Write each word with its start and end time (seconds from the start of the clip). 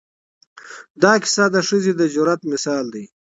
دا 1.03 1.13
کیسه 1.23 1.45
د 1.55 1.57
ښځې 1.67 1.91
د 1.99 2.01
جرأت 2.13 2.41
مثال 2.53 2.85
دی. 2.93 3.05